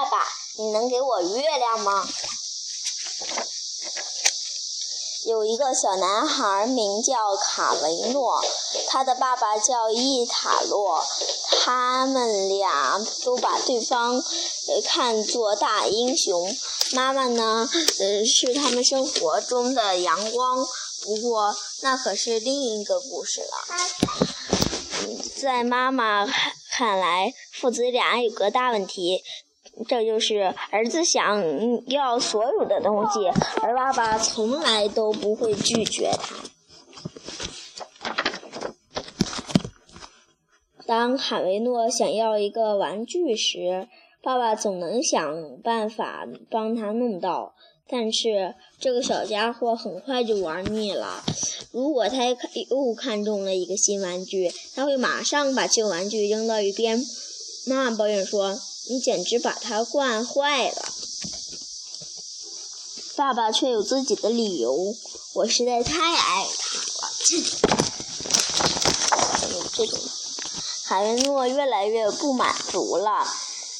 [0.00, 0.26] 爸爸，
[0.56, 2.08] 你能给我月亮吗？”
[5.26, 8.42] 有一个小男孩名叫卡维诺，
[8.88, 11.04] 他的爸爸叫伊塔洛，
[11.50, 14.24] 他们俩都把对方
[14.86, 16.56] 看作大英雄。
[16.92, 17.68] 妈妈呢，
[18.24, 20.66] 是他们生活中的阳光。
[21.02, 23.48] 不过，那可是另一个故事了。
[25.36, 26.26] 在妈妈
[26.70, 29.22] 看来，父子俩有个大问题。
[29.88, 31.42] 这就是儿子想
[31.86, 33.26] 要所有的东西，
[33.62, 36.36] 而爸爸从来都不会拒绝他。
[40.86, 43.88] 当卡维诺想要一个玩具时，
[44.22, 47.54] 爸爸总能想办法帮他弄到。
[47.92, 51.24] 但是这个小家伙很快就玩腻了。
[51.72, 57.00] 如果他又看中了一个新玩具，他会马上把旧玩具扔到一边。
[57.74, 58.60] 妈妈抱怨说。
[58.88, 60.92] 你简直把他惯坏了，
[63.14, 64.96] 爸爸却有自己的理由。
[65.34, 67.12] 我实在太爱他了。
[69.72, 70.00] 这种，
[70.86, 73.24] 卡维诺越来越不满足了，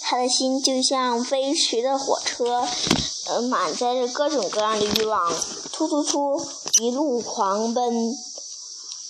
[0.00, 2.66] 他的心就像飞驰的火车，
[3.26, 5.34] 呃，满载着各种各样的欲望，
[5.70, 6.46] 突突突，
[6.80, 8.16] 一路狂奔，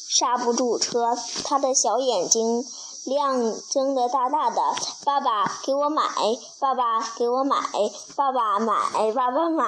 [0.08, 1.16] 刹不住车。
[1.44, 2.66] 他的小眼睛。
[3.04, 4.60] 亮睁得大大的，
[5.04, 6.02] 爸爸给我买，
[6.58, 7.56] 爸爸给我买，
[8.16, 9.64] 爸爸买，爸爸买。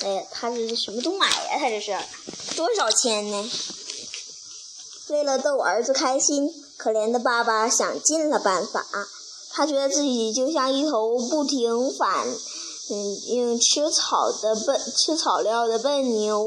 [0.00, 1.58] 哎呀，他这是什么都买呀？
[1.58, 1.96] 他这是
[2.54, 3.50] 多少钱呢？
[5.08, 8.86] 为了逗儿子开心，可怜的爸爸想尽了办法。
[9.52, 12.28] 他觉得自己就像一头不停反，
[12.90, 16.46] 嗯嗯吃草的笨吃草料的笨牛。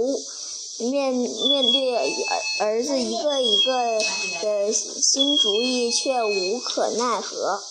[0.80, 2.05] 面面对儿
[2.61, 3.99] 儿子一个一个
[4.41, 7.61] 的新主意，却无可奈何。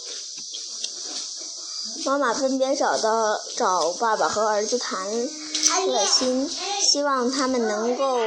[2.05, 5.11] 妈妈分别找到找爸爸和儿子谈
[5.89, 6.49] 了心，
[6.81, 8.19] 希望他们能够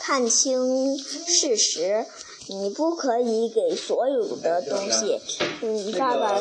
[0.00, 2.06] 看清事实。
[2.50, 5.20] 你不可以给所有的东西。
[5.60, 6.40] 嗯，爸爸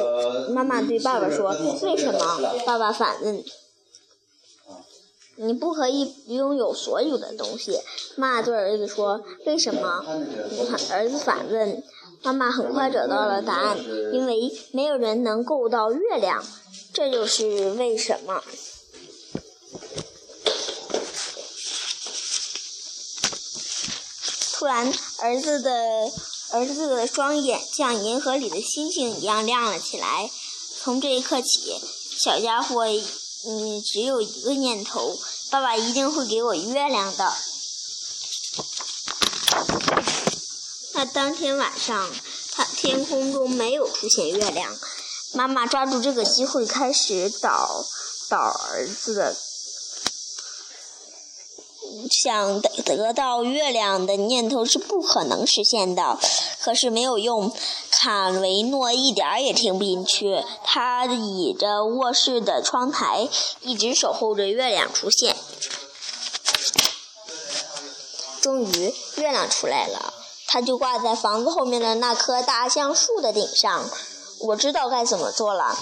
[0.49, 3.43] 妈妈对爸爸说：“为什么？”爸爸反问。
[5.39, 7.79] 你不可以拥有所有的东西，
[8.15, 10.03] 妈妈对儿子说：“为什么？”
[10.91, 11.83] 儿子反问。
[12.23, 13.77] 妈妈很快找到了答案，
[14.11, 16.43] 因为没有人能够到月亮，
[16.91, 18.43] 这就是为什么。
[24.53, 25.71] 突然，儿子的
[26.53, 30.31] 儿子的双眼像银河里的星星一样亮了起来。
[30.79, 31.75] 从这一刻起，
[32.17, 32.83] 小家伙。
[33.49, 35.17] 嗯，只有一个念头，
[35.49, 37.33] 爸爸一定会给我月亮的。
[40.93, 42.09] 那当天晚上，
[42.51, 44.75] 他天空中没有出现月亮。
[45.31, 47.85] 妈妈抓住这个机会开始找
[48.29, 49.35] 找儿子的，
[52.11, 56.19] 想得得到月亮的念头是不可能实现的。
[56.59, 57.53] 可是没有用。
[57.99, 63.27] 卡维诺一点儿也听不进去，他倚着卧室的窗台，
[63.61, 65.35] 一直守候着月亮出现。
[68.39, 70.13] 终于，月亮出来了，
[70.47, 73.83] 它就挂在房子后面的那棵大橡树的顶上。
[74.41, 75.75] 我知道该怎么做了。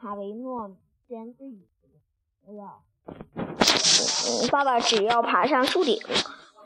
[0.00, 0.70] 卡维诺
[1.06, 1.66] 边自语
[2.48, 2.78] ：“哎呀，
[4.50, 6.00] 爸爸只要爬上树顶，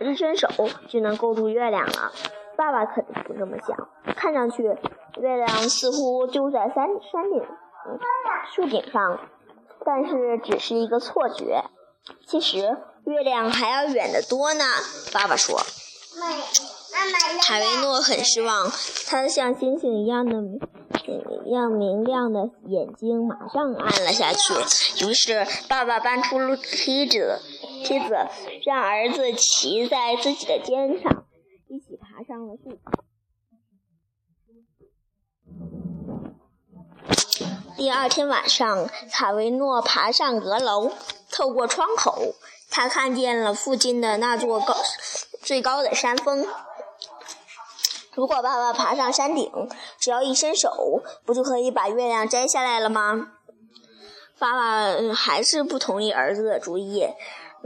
[0.01, 0.49] 一伸手
[0.89, 2.13] 就能够住月亮了。”
[2.57, 3.89] 爸爸可不这么想。
[4.17, 7.43] 看上去，月亮似乎就在山山顶、
[7.87, 7.99] 嗯
[8.53, 9.19] 树顶上，
[9.85, 11.65] 但是只是一个错觉。
[12.27, 14.65] 其实，月亮还要远得多呢。
[15.13, 15.59] 爸爸说。
[17.43, 18.71] 卡维诺很失望，
[19.09, 20.37] 他像星星一样的、
[21.45, 24.55] 一样明亮的眼睛马上暗了下去。
[25.05, 27.41] 于是，爸爸搬出了梯子，
[27.85, 28.17] 梯子
[28.65, 31.24] 让儿子骑在自己的肩上。
[37.77, 40.93] 第二天晚上，卡维诺爬上阁楼，
[41.31, 42.35] 透过窗口，
[42.71, 44.75] 他看见了附近的那座高
[45.43, 46.47] 最高的山峰。
[48.15, 53.33] 如果爸爸爬上山顶，只要一伸手，不就可以把月亮摘下来了吗？
[54.39, 57.07] 爸爸还是不同意儿子的主意。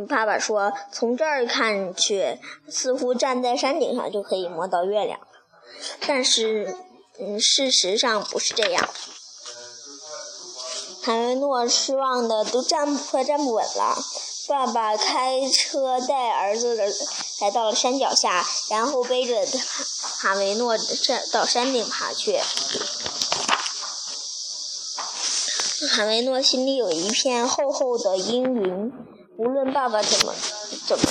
[0.06, 5.18] 爸爸说：“从这儿看去，似乎站在山顶上就可以摸到月亮。
[6.06, 6.76] 但是，
[7.18, 8.88] 嗯，事实上不是这样。”
[11.02, 13.96] 卡维诺失望的都站快站不稳了。
[14.46, 16.84] 爸爸开车带儿子的
[17.40, 19.46] 来到了山脚下，然后背着
[20.18, 22.38] 卡维诺站到山顶爬去。
[25.90, 28.92] 卡维诺心里有一片厚厚的阴云，
[29.38, 30.34] 无论爸爸怎么
[30.88, 31.04] 怎么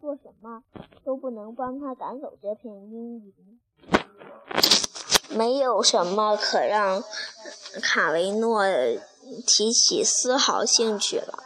[0.00, 0.62] 做什么，
[1.04, 3.34] 都不能帮他赶走这片阴云。
[5.36, 7.02] 没有什么可让
[7.82, 8.62] 卡维诺
[9.44, 11.42] 提起丝毫兴趣了，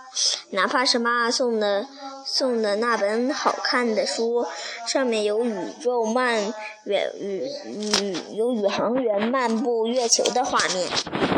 [0.50, 1.86] 哪怕是妈妈送的
[2.26, 4.44] 送的那本好看的书，
[4.86, 6.52] 上面有宇宙漫
[6.84, 11.37] 远宇宇有宇航员漫步月球的画面。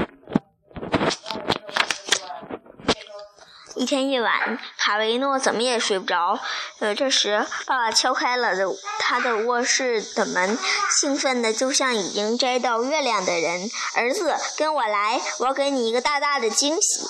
[3.80, 6.38] 一天夜晚，卡维诺怎么也睡不着。
[6.80, 8.50] 呃，这时爸爸敲开了
[8.98, 10.58] 他的卧室的门，
[10.90, 13.70] 兴奋的就像已经摘到月亮的人。
[13.96, 17.06] 儿子，跟我来，我给你一个大大的惊喜。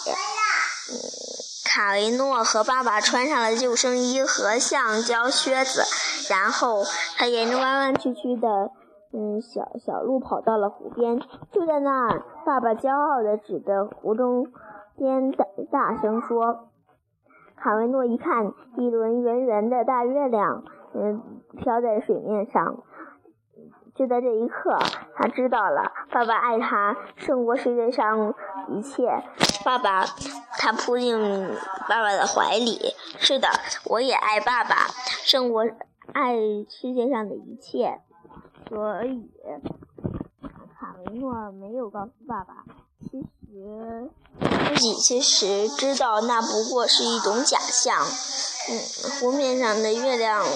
[1.64, 5.82] 卡维诺和爸爸穿上了救生衣和橡胶靴子，
[6.32, 6.84] 然后
[7.16, 8.48] 他沿着弯弯曲曲的
[9.12, 11.18] 嗯小小路跑到了湖边。
[11.52, 14.46] 就在那儿，爸爸骄傲的指着湖中。
[15.00, 16.68] 边大大声说
[17.56, 20.62] ：“卡维诺一看，一轮圆圆的大月亮，
[20.92, 22.82] 嗯，飘在水面上。
[23.94, 24.78] 就在这一刻，
[25.14, 28.34] 他知道了，爸爸爱他胜过世界上
[28.68, 29.22] 一切。
[29.64, 30.04] 爸爸，
[30.58, 31.18] 他扑进
[31.88, 32.94] 爸爸的怀里。
[33.18, 33.48] 是的，
[33.90, 34.86] 我也爱爸爸，
[35.24, 35.62] 胜过
[36.12, 36.36] 爱
[36.68, 38.00] 世界上的一切。
[38.68, 39.28] 所以，
[40.78, 42.64] 卡维诺没有告诉爸爸。”
[43.00, 48.06] 其实，自己其实知道那不过是一种假象。
[48.68, 48.80] 嗯，
[49.18, 50.46] 湖面上的月亮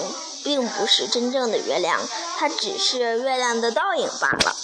[0.45, 1.99] 并不是真正的月亮，
[2.37, 4.55] 它只是月亮的倒影罢了。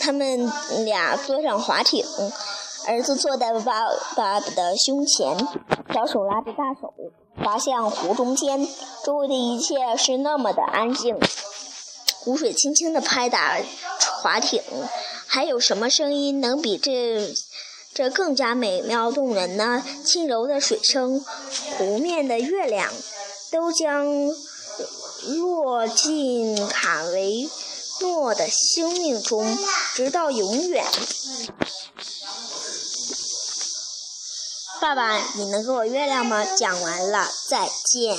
[0.00, 0.50] 他们
[0.84, 2.06] 俩坐上划艇，
[2.86, 3.84] 儿子坐在爸
[4.16, 5.36] 爸的胸前，
[5.92, 6.94] 小手拉着大手，
[7.44, 8.66] 滑向湖中间。
[9.04, 11.18] 周围的一切是那么的安静，
[12.20, 13.58] 湖水轻轻地拍打
[14.22, 14.62] 划艇。
[15.32, 17.32] 还有什么声音能比这
[17.94, 19.80] 这更加美妙动人呢？
[20.04, 21.24] 轻柔的水声，
[21.78, 22.92] 湖面的月亮，
[23.52, 24.04] 都将
[25.28, 27.48] 落进卡维
[28.00, 29.56] 诺的生命中，
[29.94, 30.84] 直到永远。
[34.80, 36.44] 爸爸，你能给我月亮吗？
[36.56, 38.18] 讲完了，再见。